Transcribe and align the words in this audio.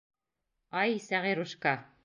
Ай, 0.81 0.97
Сәғирушка! 1.05 1.79